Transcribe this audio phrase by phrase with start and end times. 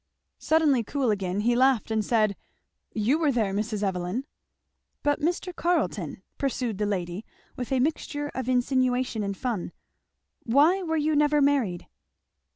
[0.39, 2.35] Suddenly cool again, he laughed and said,
[2.91, 3.83] "You were there, Mrs.
[3.83, 4.25] Evelyn."
[5.03, 5.55] "But Mr.
[5.55, 7.23] Carleton," pursued the lady
[7.55, 9.73] with a mixture of insinuation and fun,
[10.41, 11.85] "why were you never married?"